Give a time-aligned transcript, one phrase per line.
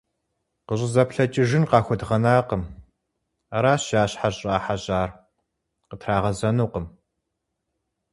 [0.67, 2.63] КъыщӀызэплъэкӀыжын къахуэдгъэнакъым,
[3.55, 5.09] аращ я щхьэр щӀрахьэжьар–
[5.87, 6.85] къытрагъэзэнукъым.